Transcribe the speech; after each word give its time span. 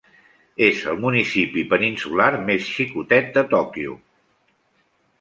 És 0.67 0.79
el 0.93 0.97
municipi 1.03 1.65
peninsular 1.75 2.31
més 2.49 2.67
xicotet 2.79 3.33
de 3.39 3.47
Tòquio. 3.57 3.99